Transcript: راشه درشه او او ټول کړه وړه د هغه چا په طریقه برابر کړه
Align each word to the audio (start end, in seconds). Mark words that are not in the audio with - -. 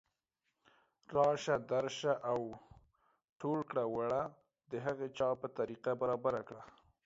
راشه 1.15 1.55
درشه 1.71 2.13
او 2.19 2.21
او 2.31 2.41
ټول 3.41 3.59
کړه 3.69 3.83
وړه 3.95 4.21
د 4.71 4.73
هغه 4.85 5.05
چا 5.17 5.29
په 5.41 5.47
طریقه 5.59 5.91
برابر 6.01 6.35
کړه 6.47 6.63